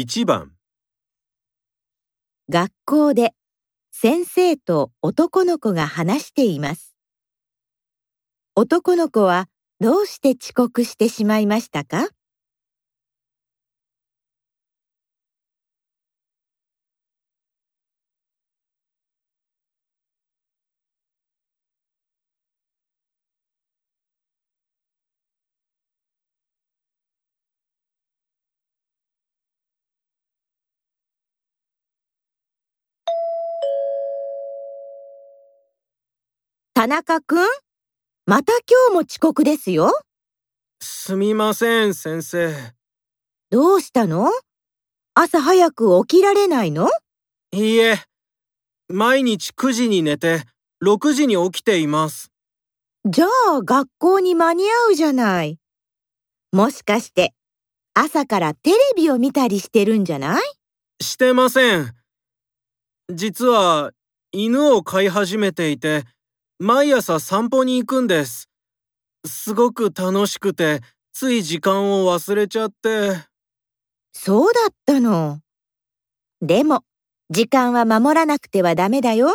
[0.00, 0.52] 1番
[2.48, 3.34] 学校で
[3.90, 6.94] 先生と男の子が話しています。
[8.54, 9.48] 男の子は
[9.80, 12.06] どうして遅刻してしまいましたか？
[36.78, 37.48] 田中くん
[38.24, 39.90] また今日も遅刻ですよ。
[40.80, 42.54] すみません、先生。
[43.50, 44.30] どうしたの？
[45.12, 46.88] 朝早く起きられないの？
[47.50, 47.98] いいえ、
[48.86, 50.44] 毎日9時に寝て、
[50.80, 52.30] 6時に起きています。
[53.04, 53.26] じゃ
[53.56, 55.58] あ学校に間に合うじゃない。
[56.52, 57.34] もしかして
[57.92, 60.42] 朝からテレビを見たりしてるんじゃない？
[61.02, 61.92] してません。
[63.12, 63.90] 実は、
[64.30, 66.04] 犬を飼い始めていて、
[66.60, 68.48] 毎朝散歩に行くんです。
[69.24, 70.80] すごく楽しくて、
[71.12, 73.12] つい時間を忘れちゃって。
[74.12, 75.40] そうだったの。
[76.42, 76.82] でも、
[77.30, 79.28] 時間は守らなくてはダメだよ。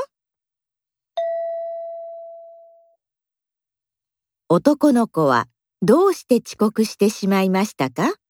[4.49, 5.47] 男の子は
[5.81, 8.22] どうして遅刻してしまいましたか？